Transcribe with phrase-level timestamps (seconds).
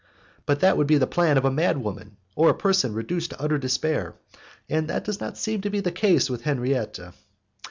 [0.47, 3.29] But that would be the plan of a mad woman or of a person reduced
[3.29, 4.15] to utter despair,
[4.67, 6.97] and it does not seem to be the case with Henriette.